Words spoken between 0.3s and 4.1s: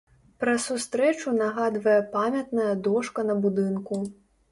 Пра сустрэчу нагадвае памятная дошка на будынку.